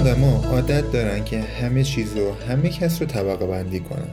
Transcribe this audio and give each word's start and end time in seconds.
آدما 0.00 0.44
عادت 0.44 0.92
دارن 0.92 1.24
که 1.24 1.40
همه 1.40 1.84
چیز 1.84 2.16
رو 2.16 2.32
همه 2.32 2.68
کس 2.68 3.00
رو 3.00 3.06
طبقه 3.06 3.46
بندی 3.46 3.80
کنن. 3.80 4.08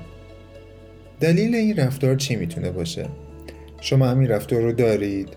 دلیل 1.19 1.55
این 1.55 1.75
رفتار 1.75 2.15
چی 2.15 2.35
می‌تونه 2.35 2.71
باشه؟ 2.71 3.09
شما 3.81 4.07
همین 4.07 4.27
رفتار 4.27 4.61
رو 4.61 4.71
دارید؟ 4.71 5.29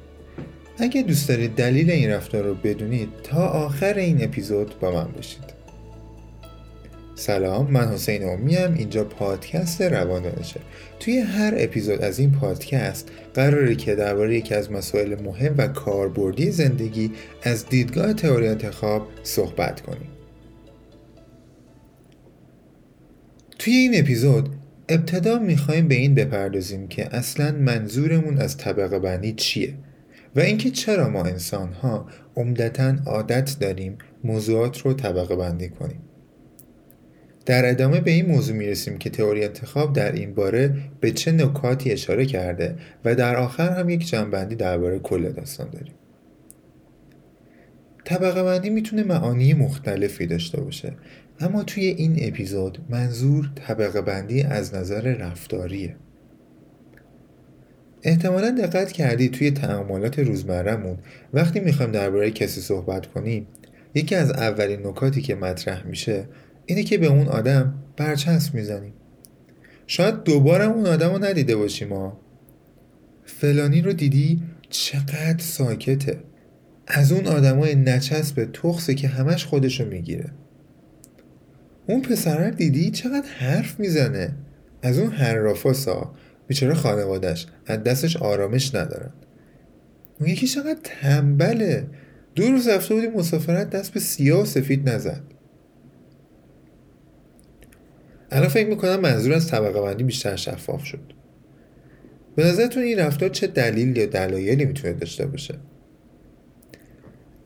اگه 0.79 1.03
دوست 1.03 1.29
دارید 1.29 1.55
دلیل 1.55 1.91
این 1.91 2.11
رفتار 2.11 2.45
رو 2.45 2.55
بدونید 2.55 3.09
تا 3.23 3.47
آخر 3.47 3.95
این 3.95 4.25
اپیزود 4.25 4.75
با 4.81 4.93
من 4.93 5.13
باشید. 5.17 5.45
سلام 7.15 7.71
من 7.71 7.89
حسین 7.89 8.23
اومیم 8.23 8.75
اینجا 8.75 9.05
پادکست 9.05 9.83
روانانشه 9.83 10.61
توی 11.01 11.19
هر 11.19 11.55
اپیزود 11.57 12.03
از 12.03 12.19
این 12.19 12.33
پادکست 12.33 13.09
قراره 13.35 13.75
که 13.75 13.95
درباره 13.95 14.37
یکی 14.37 14.55
از 14.55 14.73
مسائل 14.73 15.23
مهم 15.23 15.55
و 15.59 15.69
کاربردی 15.69 16.51
زندگی 16.51 17.11
از 17.43 17.67
دیدگاه 17.67 18.13
تئوری 18.13 18.49
انتخاب 18.49 19.09
صحبت 19.23 19.81
کنیم. 19.81 20.20
توی 23.61 23.75
این 23.75 23.99
اپیزود 23.99 24.49
ابتدا 24.89 25.39
می‌خوایم 25.39 25.89
به 25.89 25.95
این 25.95 26.15
بپردازیم 26.15 26.89
که 26.89 27.17
اصلا 27.17 27.53
منظورمون 27.53 28.39
از 28.39 28.57
طبقه 28.57 28.99
بندی 28.99 29.33
چیه 29.33 29.75
و 30.37 30.41
اینکه 30.41 30.71
چرا 30.71 31.09
ما 31.09 31.25
انسان 31.25 31.73
ها 31.73 32.07
عمدتا 32.37 32.97
عادت 33.07 33.57
داریم 33.61 33.99
موضوعات 34.25 34.79
رو 34.79 34.95
طبقه 34.95 35.37
بندی 35.37 35.69
کنیم. 35.69 36.01
در 37.47 37.71
ادامه 37.71 38.01
به 38.01 38.11
این 38.11 38.27
موضوع 38.27 38.57
می‌رسیم 38.57 38.99
که 38.99 39.11
تئوری 39.11 39.45
انتخاب 39.45 39.93
در 39.93 40.13
این 40.13 40.35
باره 40.35 40.77
به 41.01 41.11
چه 41.11 41.33
نکاتی 41.33 41.93
اشاره 41.93 42.27
کرده 42.27 42.77
و 43.05 43.15
در 43.15 43.37
آخر 43.37 43.71
هم 43.71 43.89
یک 43.89 44.09
جنبندی 44.09 44.55
درباره 44.55 44.99
کل 44.99 45.33
داستان 45.33 45.71
داریم. 45.71 45.95
طبقه 48.05 48.43
بندی 48.43 48.71
می‌تونه 48.71 49.03
معانی 49.03 49.55
مختلفی 49.55 50.27
داشته 50.27 50.61
باشه 50.61 50.93
اما 51.41 51.63
توی 51.63 51.85
این 51.85 52.17
اپیزود 52.21 52.79
منظور 52.89 53.51
طبقه 53.55 54.01
بندی 54.01 54.43
از 54.43 54.75
نظر 54.75 55.01
رفتاریه. 55.01 55.97
احتمالا 58.03 58.51
دقت 58.51 58.93
کردی 58.93 59.29
توی 59.29 59.51
تعاملات 59.51 60.19
روزمرهمون 60.19 60.99
وقتی 61.35 61.61
می‌خوایم 61.61 61.93
درباره 61.93 62.31
کسی 62.31 62.61
صحبت 62.61 63.07
کنیم 63.07 63.47
یکی 63.95 64.15
از 64.15 64.31
اولین 64.31 64.87
نکاتی 64.87 65.23
که 65.23 65.35
مطرح 65.35 65.87
میشه 65.87 66.29
اینه 66.67 66.83
که 66.83 66.99
به 66.99 67.07
اون 67.07 67.29
آدم 67.29 67.75
برچسب 67.97 68.55
می‌زنیم. 68.55 68.93
شاید 69.87 70.23
دوبارم 70.23 70.71
اون 70.71 70.87
آدم 70.87 71.13
رو 71.13 71.25
ندیده 71.25 71.57
باشیم 71.57 71.89
ما 71.89 72.21
فلانی 73.25 73.83
رو 73.83 73.93
دیدی 73.93 74.43
چقدر 74.69 75.39
ساکته. 75.39 76.21
از 76.87 77.13
اون 77.13 77.27
آدمای 77.27 77.75
نچسب 77.75 78.49
تخصه 78.53 78.95
که 78.95 79.09
همش 79.09 79.45
خودشو 79.45 79.85
می‌گیره. 79.85 80.31
اون 81.91 82.03
پسره 82.03 82.51
دیدی؟ 82.51 82.91
چقدر 82.91 83.29
حرف 83.29 83.81
می‌زنه. 83.81 84.35
از 84.83 84.99
اون 84.99 85.11
حرافاسا. 85.11 86.15
بیچاره 86.47 86.75
خانوادش 86.75 87.47
از 87.67 87.83
دستش 87.83 88.17
آرامش 88.17 88.75
ندارن. 88.75 89.13
اون 90.21 90.29
یکی 90.29 90.47
چقدر 90.47 90.79
تنبله. 90.85 91.87
دو 92.35 92.51
روز 92.51 92.69
رفته 92.69 92.95
بودی 92.95 93.07
مسافرت 93.07 93.71
دست 93.71 93.93
به 93.93 94.01
سیاه 94.01 94.43
و 94.43 94.45
سفید 94.45 94.89
نزد. 94.89 95.23
الان 98.31 98.49
فکر 98.49 98.69
می‌کنم 98.69 99.01
منظور 99.01 99.35
از 99.35 99.49
طبقه 99.49 99.81
بندی 99.81 100.05
بیشتر 100.05 100.37
شفاف 100.37 100.85
شد. 100.85 101.13
به 102.37 102.45
نظرتون 102.45 102.83
این 102.83 102.99
رفتار 102.99 103.29
چه 103.29 103.47
دلیل 103.47 103.97
یا 103.97 104.07
دلایلی 104.07 104.65
می‌تونه 104.65 104.93
داشته 104.93 105.27
باشه؟ 105.27 105.55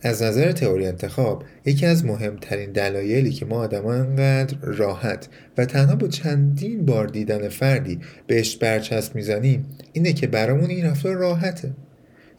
از 0.05 0.23
نظر 0.23 0.53
تئوری 0.53 0.87
انتخاب 0.87 1.45
یکی 1.65 1.87
از 1.87 2.05
مهمترین 2.05 2.73
دلایلی 2.73 3.31
که 3.31 3.47
ما 3.47 3.57
آدم 3.57 3.87
انقدر 3.87 4.57
راحت 4.63 5.29
و 5.59 5.65
تنها 5.65 5.97
با 5.97 6.09
چندین 6.09 6.87
بار 6.87 7.07
دیدن 7.07 7.49
فردی 7.49 8.01
بهش 8.27 8.57
برچسب 8.57 9.15
می‌زنیم 9.17 9.67
اینه 9.93 10.13
که 10.13 10.27
برامون 10.27 10.71
این 10.71 10.85
رفتار 10.85 11.17
راحته. 11.17 11.73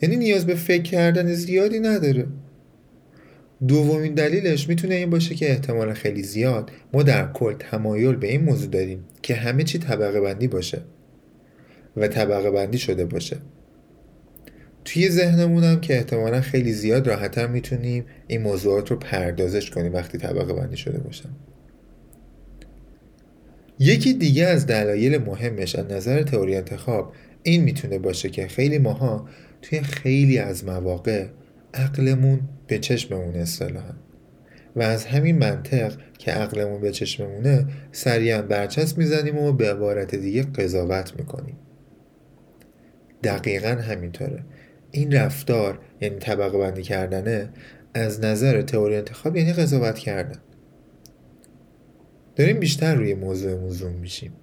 یعنی 0.01 0.15
نیاز 0.15 0.45
به 0.45 0.55
فکر 0.55 0.83
کردن 0.83 1.33
زیادی 1.33 1.79
نداره. 1.79 2.27
دومین 3.67 4.13
دلیلش 4.13 4.69
می‌تونه 4.69 4.95
این 4.95 5.09
باشه 5.09 5.35
که 5.35 5.49
احتمال 5.49 5.93
خیلی 5.93 6.23
زیاد 6.23 6.71
ما 6.93 7.03
در 7.03 7.31
کل 7.31 7.53
تمایل 7.53 8.15
به 8.15 8.27
این 8.27 8.43
موضوع 8.43 8.69
داریم 8.69 9.05
که 9.21 9.35
همه 9.35 9.63
چی 9.63 9.77
طبقه 9.77 10.21
بندی 10.21 10.47
باشه 10.47 10.81
و 11.97 12.07
طبقه 12.07 12.51
بندی 12.51 12.77
شده 12.77 13.05
باشه. 13.05 13.37
توی 14.85 15.09
ذهنمون 15.09 15.63
هم 15.63 15.81
که 15.81 15.97
احتمالا 15.97 16.41
خیلی 16.41 16.73
زیاد 16.73 17.07
راحتتر 17.07 17.47
می‌تونیم 17.47 18.05
این 18.27 18.41
موضوعات 18.41 18.91
رو 18.91 18.97
پردازش 18.97 19.69
کنیم 19.69 19.93
وقتی 19.93 20.17
طبقه 20.17 20.53
بندی 20.53 20.77
شده 20.77 20.97
باشن. 20.97 21.29
یکی 23.79 24.13
دیگه 24.13 24.45
از 24.45 24.67
دلایل 24.67 25.17
مهمش 25.17 25.75
از 25.75 25.85
نظر 25.85 26.23
تئوری 26.23 26.55
انتخاب 26.55 27.13
این 27.43 27.63
می‌تونه 27.63 27.99
باشه 27.99 28.29
که 28.29 28.47
خیلی 28.47 28.77
ماها 28.77 29.29
توی 29.61 29.81
خیلی 29.81 30.37
از 30.37 30.65
مواقع 30.65 31.25
عقلمون 31.73 32.39
به 32.67 32.79
چشممون 32.79 33.35
اصطلاحا 33.35 33.93
و 34.75 34.81
از 34.81 35.05
همین 35.05 35.37
منطق 35.37 35.93
که 36.17 36.31
عقلمون 36.31 36.81
به 36.81 36.91
چشممونه 36.91 37.65
سریعا 37.91 38.41
برچسب 38.41 38.97
می‌زنیم 38.97 39.37
و 39.37 39.53
به 39.53 39.71
عبارت 39.71 40.15
دیگه 40.15 40.43
قضاوت 40.43 41.13
می‌کنیم. 41.17 41.55
دقیقا 43.23 43.69
همینطوره. 43.69 44.43
این 44.95 45.11
رفتار 45.11 45.79
یعنی 46.01 46.15
طبقه 46.15 46.57
بندی 46.57 46.81
کردنه 46.81 47.49
از 47.93 48.23
نظر 48.23 48.61
تئوری 48.61 48.95
انتخاب 48.95 49.35
یعنی 49.35 49.53
قضاوت 49.53 49.97
کردن. 49.97 50.39
داریم 52.35 52.59
بیشتر 52.59 52.95
روی 52.95 53.13
موضوع 53.13 53.55
موضوع 53.55 53.91
میشیم. 53.91 54.33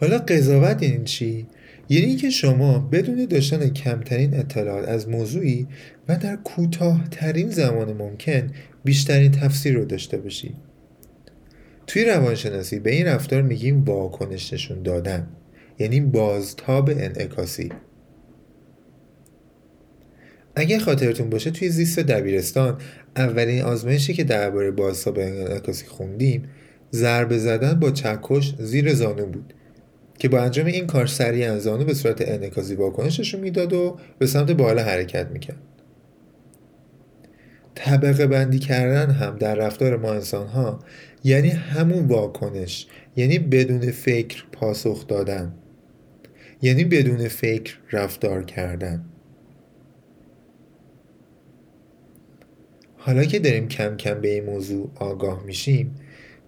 حالا 0.00 0.18
قضاوت 0.18 0.82
یعنی 0.82 1.04
چی؟ 1.04 1.46
یعنی 1.88 2.06
اینکه 2.06 2.30
شما 2.30 2.78
بدون 2.78 3.24
داشتن 3.24 3.68
کمترین 3.68 4.34
اطلاعات 4.34 4.88
از 4.88 5.08
موضوعی 5.08 5.66
و 6.08 6.16
در 6.16 6.36
کوتاهترین 6.36 7.50
زمان 7.50 7.92
ممکن 7.92 8.50
بیشترین 8.84 9.32
تفسیر 9.32 9.74
رو 9.74 9.84
داشته 9.84 10.16
باشید 10.16 10.56
توی 11.86 12.04
روانشناسی 12.04 12.78
به 12.78 12.90
این 12.94 13.06
رفتار 13.06 13.42
میگیم 13.42 13.84
واکنش 13.84 14.52
نشون 14.52 14.82
دادن 14.82 15.28
یعنی 15.78 16.00
بازتاب 16.00 16.90
انعکاسی. 16.90 17.68
اگه 20.58 20.78
خاطرتون 20.78 21.30
باشه 21.30 21.50
توی 21.50 21.68
زیست 21.68 21.98
دبیرستان 21.98 22.78
اولین 23.16 23.62
آزمایشی 23.62 24.14
که 24.14 24.24
درباره 24.24 24.70
بازتاب 24.70 25.18
انعکاسی 25.18 25.86
خوندیم 25.86 26.42
ضربه 26.92 27.38
زدن 27.38 27.80
با 27.80 27.90
چکش 27.90 28.54
زیر 28.58 28.94
زانو 28.94 29.26
بود 29.26 29.54
که 30.18 30.28
با 30.28 30.40
انجام 30.40 30.66
این 30.66 30.86
کار 30.86 31.06
سریع 31.06 31.58
زانو 31.58 31.84
به 31.84 31.94
صورت 31.94 32.28
انعکاسی 32.28 32.74
واکنششون 32.74 33.40
می‌داد 33.40 33.72
و 33.72 33.98
به 34.18 34.26
سمت 34.26 34.50
بالا 34.50 34.82
حرکت 34.82 35.26
می‌کرد. 35.26 35.56
طبقه 37.74 38.26
بندی 38.26 38.58
کردن 38.58 39.10
هم 39.10 39.36
در 39.36 39.54
رفتار 39.54 39.96
ما 39.96 40.12
انسان 40.12 40.46
ها 40.46 40.78
یعنی 41.24 41.48
همون 41.48 42.06
واکنش 42.06 42.86
یعنی 43.16 43.38
بدون 43.38 43.90
فکر 43.90 44.44
پاسخ 44.52 45.06
دادن 45.06 45.54
یعنی 46.62 46.84
بدون 46.84 47.28
فکر 47.28 47.76
رفتار 47.92 48.44
کردن. 48.44 49.04
حالا 53.08 53.24
که 53.24 53.38
داریم 53.38 53.68
کم 53.68 53.96
کم 53.96 54.20
به 54.20 54.28
این 54.28 54.44
موضوع 54.44 54.90
آگاه 54.94 55.44
میشیم 55.44 55.94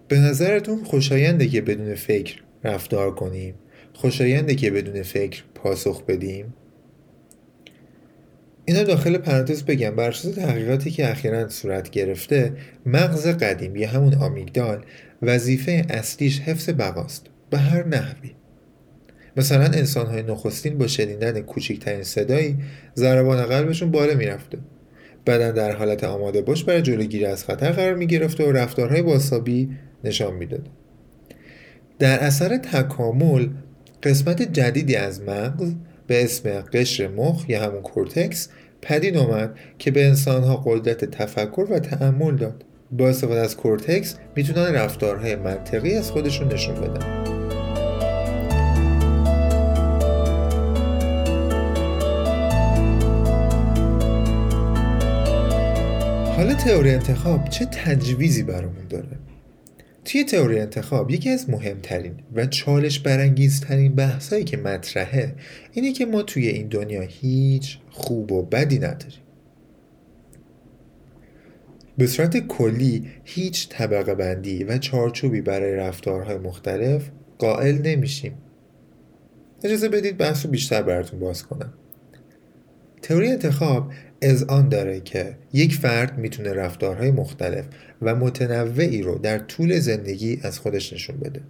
به 0.07 0.19
نظرتون 0.19 0.83
خوشاینده 0.83 1.47
که 1.47 1.61
بدون 1.61 1.95
فکر 1.95 2.35
رفتار 2.63 3.15
کنیم؟ 3.15 3.53
خوشاینده 3.93 4.55
که 4.55 4.71
بدون 4.71 5.03
فکر 5.03 5.43
پاسخ 5.55 6.05
بدیم؟ 6.05 6.53
اینا 8.65 8.83
داخل 8.83 9.17
پرانتز 9.17 9.63
بگم. 9.63 9.95
بر 9.95 10.09
اساس 10.09 10.35
تحقیقاتی 10.35 10.91
که 10.91 11.11
اخیرا 11.11 11.49
صورت 11.49 11.89
گرفته 11.89 12.53
مغز 12.85 13.27
قدیم 13.27 13.75
یا 13.75 13.89
همون 13.89 14.13
آمیگدال 14.13 14.85
وظیفه 15.21 15.85
اصلیش 15.89 16.39
حفظ 16.39 16.69
بقاست 16.69 17.25
به 17.49 17.57
هر 17.57 17.87
نحوی. 17.87 18.31
مثلا 19.37 19.65
انسان 19.65 20.07
های 20.07 20.23
نخستین 20.23 20.77
با 20.77 20.87
شنیدن 20.87 21.41
کوچکترین 21.41 22.03
صدایی 22.03 22.57
ضربان 22.95 23.45
قلبشون 23.45 23.91
بالا 23.91 24.13
می‌رفته. 24.13 24.57
بدن 25.25 25.51
در 25.51 25.71
حالت 25.71 26.03
آماده 26.03 26.41
باش 26.41 26.63
برای 26.63 26.81
جلوگیری 26.81 27.25
از 27.25 27.45
خطر 27.45 27.71
قرار 27.71 27.93
می 27.93 28.07
گرفته 28.07 28.45
و 28.45 28.51
رفتارهای 28.51 29.01
بازتابی 29.01 29.69
نشان 30.03 30.33
می‌داد 30.33 30.69
در 31.99 32.19
اثر 32.19 32.57
تکامل 32.57 33.47
قسمت 34.03 34.41
جدیدی 34.41 34.95
از 34.95 35.21
مغز 35.21 35.73
به 36.07 36.23
اسم 36.23 36.49
قشر 36.49 37.07
مخ 37.07 37.49
یا 37.49 37.63
همون 37.63 37.81
کورتکس 37.81 38.49
پدید 38.81 39.17
آمد 39.17 39.55
که 39.79 39.91
به 39.91 40.05
انسانها 40.05 40.63
قدرت 40.65 41.05
تفکر 41.05 41.67
و 41.71 41.79
تأمل 41.79 42.35
داد. 42.35 42.65
با 42.91 43.09
استفاده 43.09 43.39
از 43.39 43.57
کورتکس 43.57 44.15
می‌تونن 44.35 44.73
رفتارهای 44.73 45.35
منطقی 45.35 45.93
از 45.93 46.11
خودشون 46.11 46.53
نشون 46.53 46.75
بدن. 46.75 47.20
حالا 56.41 56.53
تئوری 56.53 56.89
انتخاب 56.89 57.49
چه 57.49 57.65
تجویزی 57.65 58.43
برامون 58.43 58.87
داره؟ 58.89 59.19
توی 60.05 60.23
تئوری 60.23 60.59
انتخاب 60.59 61.11
یکی 61.11 61.29
از 61.29 61.49
مهمترین 61.49 62.13
و 62.33 62.45
چالش 62.45 62.99
برانگیزترین 62.99 63.95
بحثایی 63.95 64.43
که 64.43 64.57
مطرحه 64.57 65.35
اینه 65.71 65.93
که 65.93 66.05
ما 66.05 66.21
توی 66.21 66.47
این 66.47 66.67
دنیا 66.67 67.01
هیچ 67.01 67.77
خوب 67.89 68.31
و 68.31 68.41
بدی 68.41 68.79
نداریم. 68.79 69.21
به 71.97 72.07
صورت 72.07 72.37
کلی 72.37 73.07
هیچ 73.23 73.69
طبقه 73.69 74.15
بندی 74.15 74.63
و 74.63 74.77
چارچوبی 74.77 75.41
برای 75.41 75.75
رفتارهای 75.75 76.37
مختلف 76.37 77.09
قائل 77.37 77.77
نمیشیم. 77.81 78.33
اجازه 79.63 79.89
بدید 79.89 80.17
بحث 80.17 80.45
رو 80.45 80.51
بیشتر 80.51 80.81
براتون 80.81 81.19
باز 81.19 81.43
کنم. 81.43 81.73
تئوری 83.11 83.27
انتخاب 83.27 83.91
از 84.21 84.43
آن 84.43 84.69
داره 84.69 84.99
که 84.99 85.35
یک 85.53 85.75
فرد 85.75 86.17
می‌تونه 86.17 86.53
رفتارهای 86.53 87.11
مختلف 87.11 87.65
و 88.01 88.15
متنوعی 88.15 89.01
رو 89.01 89.17
در 89.17 89.37
طول 89.37 89.79
زندگی 89.79 90.39
از 90.43 90.59
خودش 90.59 90.93
نشون 90.93 91.17
بده. 91.17 91.41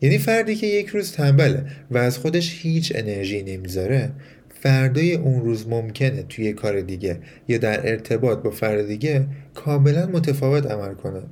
یعنی 0.00 0.18
فردی 0.18 0.54
که 0.54 0.66
یک 0.66 0.88
روز 0.88 1.12
تنبله 1.12 1.66
و 1.90 1.98
از 1.98 2.18
خودش 2.18 2.62
هیچ 2.62 2.92
انرژی 2.94 3.42
نمی‌ذاره 3.42 4.10
فردای 4.60 5.14
اون 5.14 5.40
روز 5.40 5.68
ممکنه 5.68 6.22
توی 6.22 6.52
کار 6.52 6.80
دیگه 6.80 7.18
یا 7.48 7.58
در 7.58 7.88
ارتباط 7.88 8.38
با 8.38 8.50
فرد 8.50 8.86
دیگه 8.86 9.26
کاملا 9.54 10.06
متفاوت 10.06 10.70
عمل 10.70 10.94
کنه 10.94 11.22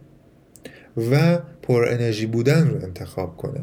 و 1.11 1.39
پر 1.63 1.89
انرژی 1.89 2.27
بودن 2.27 2.69
رو 2.69 2.83
انتخاب 2.83 3.37
کنه. 3.37 3.61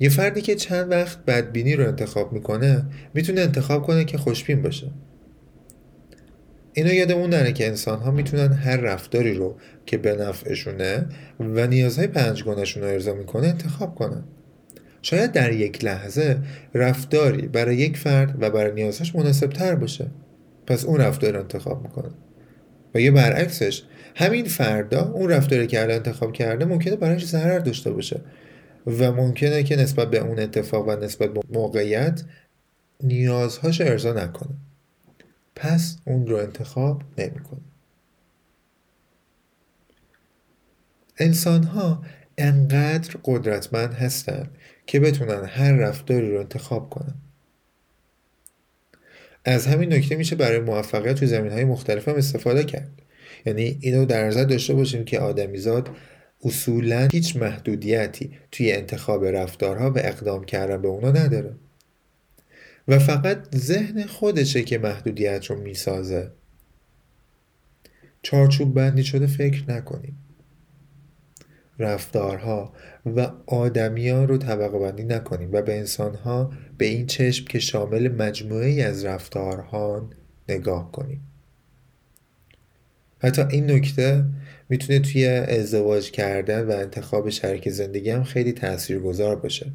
یه 0.00 0.08
فردی 0.08 0.40
که 0.40 0.54
چند 0.54 0.90
وقت 0.90 1.24
بدبینی 1.24 1.76
رو 1.76 1.88
انتخاب 1.88 2.32
می‌کنه 2.32 2.84
می‌تونه 3.14 3.40
انتخاب 3.40 3.82
کنه 3.82 4.04
که 4.04 4.18
خوشبین 4.18 4.62
باشه. 4.62 4.90
اینو 6.72 6.92
یادمون 6.92 7.30
نره 7.30 7.52
که 7.52 7.66
انسان 7.66 7.98
ها 7.98 8.10
می‌تونن 8.10 8.52
هر 8.52 8.76
رفتاری 8.76 9.34
رو 9.34 9.56
که 9.86 9.98
به 9.98 10.16
نفعشونه 10.16 11.06
و 11.40 11.66
نیازهای 11.66 12.06
پنجگانشون 12.06 12.82
رو 12.82 12.88
ارضا 12.88 13.14
می‌کنه 13.14 13.46
انتخاب 13.46 13.94
کنن. 13.94 14.24
شاید 15.02 15.32
در 15.32 15.52
یک 15.52 15.84
لحظه 15.84 16.38
رفتاری 16.74 17.48
برای 17.48 17.76
یک 17.76 17.96
فرد 17.96 18.36
و 18.40 18.50
برای 18.50 18.72
نیازش 18.72 19.14
مناسب 19.14 19.46
تر 19.46 19.74
باشه. 19.74 20.06
پس 20.66 20.84
اون 20.84 21.00
رفتار 21.00 21.32
رو 21.32 21.40
انتخاب 21.40 21.82
می‌کنه. 21.82 22.10
و 22.94 23.00
یه 23.00 23.10
برعکسش 23.10 23.82
همین 24.14 24.44
فردا 24.44 25.12
اون 25.14 25.30
رفتاری 25.30 25.66
که 25.66 25.82
الان 25.82 25.96
انتخاب 25.96 26.32
کرده 26.32 26.64
ممکنه 26.64 26.96
برایش 26.96 27.24
ضرر 27.24 27.58
داشته 27.58 27.90
باشه. 27.90 28.20
و 28.88 29.12
ممکنه 29.12 29.62
که 29.62 29.76
نسبت 29.76 30.10
به 30.10 30.18
اون 30.18 30.38
اتفاق 30.38 30.88
و 30.88 30.96
نسبت 30.96 31.34
به 31.34 31.40
موقعیت 31.52 32.22
نیازهاش 33.02 33.80
ارضا 33.80 34.12
نکنه. 34.12 34.54
پس 35.56 35.96
اون 36.04 36.26
رو 36.26 36.36
انتخاب 36.36 37.02
نمی‌کنه. 37.18 37.60
انسان 41.18 41.62
ها 41.62 42.02
انقدر 42.38 43.16
قدرتمند 43.24 43.94
هستند 43.94 44.50
که 44.86 45.00
بتونن 45.00 45.44
هر 45.44 45.72
رفتاری 45.72 46.30
رو 46.30 46.40
انتخاب 46.40 46.90
کنن. 46.90 47.14
از 49.44 49.66
همین 49.66 49.92
نکته 49.92 50.16
میشه 50.16 50.36
برای 50.36 50.60
موفقیت 50.60 51.16
توی 51.16 51.28
زمین 51.28 51.52
های 51.52 51.64
مختلف 51.64 52.08
هم 52.08 52.14
استفاده 52.16 52.64
کرد. 52.64 52.90
یعنی 53.46 53.78
اینو 53.80 54.04
در 54.04 54.26
نظر 54.26 54.44
داشته 54.44 54.74
باشیم 54.74 55.04
که 55.04 55.20
آدمیزاد 55.20 55.88
اصولا 56.44 57.08
هیچ 57.12 57.36
محدودیتی 57.36 58.30
توی 58.52 58.72
انتخاب 58.72 59.24
رفتارها 59.24 59.90
و 59.90 59.98
اقدام 59.98 60.44
کردن 60.44 60.82
به 60.82 60.88
اونا 60.88 61.10
نداره. 61.10 61.54
و 62.88 62.98
فقط 62.98 63.56
ذهن 63.56 64.06
خودشه 64.06 64.62
که 64.62 64.78
محدودیت 64.78 65.46
رو 65.46 65.60
می‌سازه. 65.60 66.30
چارچوب 68.22 68.74
بندی 68.74 69.04
شده 69.04 69.26
فکر 69.26 69.70
نکنیم. 69.70 70.18
رفتارها 71.78 72.72
و 73.06 73.30
آدمیان 73.46 74.28
رو 74.28 74.38
طبقه 74.38 74.78
بندی 74.78 75.04
نکنیم 75.04 75.52
و 75.52 75.62
به 75.62 75.78
انسانها 75.78 76.52
به 76.78 76.84
این 76.86 77.06
چشم 77.06 77.44
که 77.44 77.58
شامل 77.58 78.08
مجموعه 78.08 78.82
از 78.82 79.04
رفتارها 79.04 80.10
نگاه 80.48 80.92
کنیم. 80.92 81.20
حتی 83.18 83.42
این 83.42 83.70
نکته 83.70 84.24
می‌تونه 84.68 84.98
توی 84.98 85.26
ازدواج 85.26 86.10
کردن 86.10 86.66
و 86.66 86.70
انتخاب 86.70 87.30
شریک 87.30 87.68
زندگی 87.68 88.10
هم 88.10 88.24
خیلی 88.24 88.52
تاثیرگذار 88.52 89.36
باشه. 89.36 89.72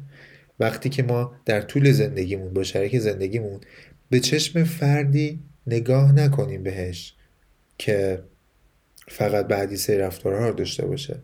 وقتی 0.60 0.88
که 0.88 1.02
ما 1.02 1.32
در 1.44 1.60
طول 1.60 1.92
زندگیمون 1.92 2.52
با 2.52 2.62
شریک 2.62 2.98
زندگیمون 2.98 3.60
به 4.10 4.20
چشم 4.20 4.64
فردی 4.64 5.40
نگاه 5.66 6.12
نکنیم 6.12 6.62
بهش 6.62 7.14
که 7.78 8.22
فقط 9.08 9.46
بعدی 9.46 9.76
سه 9.76 9.98
رفتارها 9.98 10.48
رو 10.48 10.54
داشته 10.54 10.86
باشه. 10.86 11.22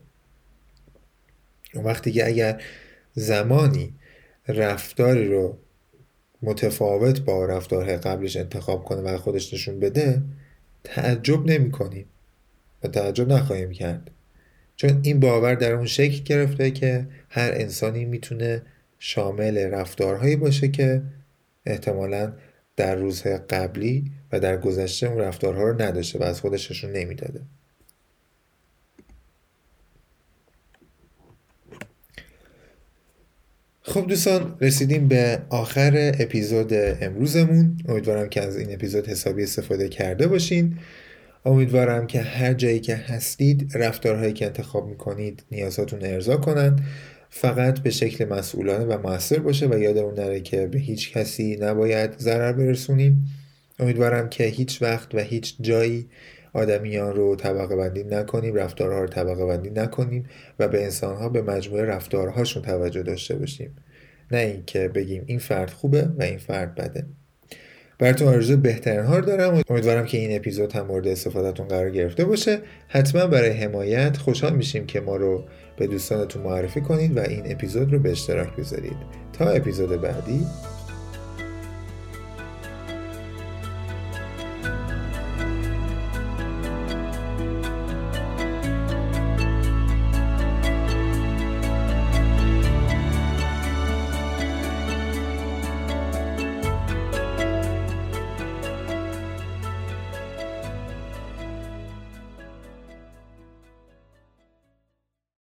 اون 1.74 1.84
وقتی 1.84 2.12
که 2.12 2.26
اگر 2.26 2.62
زمانی 3.14 3.94
رفتاری 4.48 5.28
رو 5.28 5.58
متفاوت 6.42 7.20
با 7.20 7.44
رفتارهای 7.44 7.96
قبلش 7.96 8.36
انتخاب 8.36 8.84
کنه 8.84 9.00
و 9.00 9.18
خودش 9.18 9.54
نشون 9.54 9.80
بده 9.80 10.22
تعجب 10.84 11.46
نمی 11.46 11.70
کنیم 11.70 12.06
و 12.82 12.88
تعجب 12.88 13.32
نخواهیم 13.32 13.70
کرد. 13.70 14.10
چون 14.76 15.00
این 15.02 15.20
باور 15.20 15.54
در 15.54 15.72
اون 15.72 15.86
شکل 15.86 16.22
گرفته 16.22 16.70
که 16.70 17.06
هر 17.28 17.50
انسانی 17.54 18.04
می‌تونه 18.04 18.62
شامل 18.98 19.58
رفتارهایی 19.58 20.36
باشه 20.36 20.68
که 20.68 21.02
احتمالا 21.66 22.32
در 22.76 22.94
روزهای 22.94 23.38
قبلی 23.38 24.12
و 24.32 24.40
در 24.40 24.56
گذشته 24.56 25.06
اون 25.06 25.18
رفتارها 25.18 25.62
رو 25.62 25.82
نداشته 25.82 26.18
و 26.18 26.22
از 26.22 26.40
خودش 26.40 26.70
نشون 26.70 26.92
نمی‌داده. 26.92 27.40
خب 33.82 34.06
دوستان 34.06 34.56
رسیدیم 34.60 35.08
به 35.08 35.38
آخر 35.48 36.12
اپیزود 36.18 36.72
امروزمون. 36.74 37.76
امیدوارم 37.88 38.28
که 38.28 38.42
از 38.42 38.56
این 38.56 38.72
اپیزود 38.72 39.08
حسابی 39.08 39.42
استفاده 39.42 39.88
کرده 39.88 40.26
باشین. 40.26 40.76
امیدوارم 41.44 42.06
که 42.06 42.20
هر 42.20 42.54
جایی 42.54 42.80
که 42.80 42.96
هستید 42.96 43.72
رفتارهایی 43.74 44.32
که 44.32 44.46
انتخاب 44.46 44.88
می‌کنید 44.88 45.42
نیازاتون 45.50 45.98
ارضا 46.02 46.36
کنند. 46.36 46.80
فقط 47.30 47.78
به 47.78 47.90
شکل 47.90 48.24
مسئولانه 48.24 48.84
و 48.84 49.08
موثر 49.08 49.38
باشه 49.38 49.66
و 49.66 49.78
یادمون 49.78 50.14
نره 50.14 50.40
که 50.40 50.66
به 50.66 50.78
هیچ 50.78 51.12
کسی 51.12 51.56
نباید 51.56 52.18
ضرر 52.18 52.52
برسونیم. 52.52 53.28
امیدوارم 53.78 54.28
که 54.28 54.44
هیچ 54.44 54.82
وقت 54.82 55.14
و 55.14 55.18
هیچ 55.18 55.54
جایی 55.60 56.06
آدمیان 56.52 57.14
رو 57.14 57.36
طبقه 57.36 57.76
بندی 57.76 58.04
نکنیم 58.04 58.54
رفتارها 58.54 59.00
رو 59.00 59.06
طبقه 59.06 59.46
بندی 59.46 59.70
نکنیم 59.70 60.26
و 60.58 60.68
به 60.68 60.84
انسانها 60.84 61.28
به 61.28 61.42
مجموعه 61.42 61.84
رفتارهاشون 61.84 62.62
توجه 62.62 63.02
داشته 63.02 63.34
باشیم. 63.34 63.76
نه 64.30 64.38
اینکه 64.38 64.88
بگیم 64.88 65.22
این 65.26 65.38
فرد 65.38 65.70
خوبه 65.70 66.08
و 66.18 66.22
این 66.22 66.38
فرد 66.38 66.74
بده. 66.74 67.06
براتون 67.98 68.28
آرزو 68.28 68.56
بهترین 68.56 69.00
ها 69.00 69.18
رو 69.18 69.24
دارم. 69.24 69.62
امیدوارم 69.68 70.06
که 70.06 70.18
این 70.18 70.36
اپیزود 70.36 70.72
هم 70.72 70.86
مورد 70.86 71.08
استفادهتون 71.08 71.68
قرار 71.68 71.90
گرفته 71.90 72.24
باشه. 72.24 72.58
حتما 72.88 73.26
برای 73.26 73.50
حمایت 73.50 74.16
خوشحال 74.16 74.52
میشیم 74.52 74.86
که 74.86 75.00
ما 75.00 75.16
رو 75.16 75.44
به 75.76 75.86
دوستانتون 75.86 76.42
معرفی 76.42 76.80
کنید 76.80 77.16
و 77.16 77.20
این 77.20 77.42
اپیزود 77.44 77.92
رو 77.92 77.98
به 77.98 78.10
اشتراک 78.10 78.56
بذارید. 78.56 78.96
تا 79.32 79.48
اپیزود 79.48 80.00
بعدی. 80.00 80.46